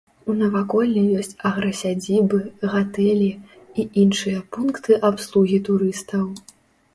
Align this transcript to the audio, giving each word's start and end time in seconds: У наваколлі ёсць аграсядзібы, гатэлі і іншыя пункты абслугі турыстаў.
У 0.31 0.35
наваколлі 0.37 1.01
ёсць 1.17 1.35
аграсядзібы, 1.49 2.39
гатэлі 2.71 3.29
і 3.37 3.81
іншыя 4.05 4.39
пункты 4.59 4.99
абслугі 5.11 5.57
турыстаў. 5.71 6.25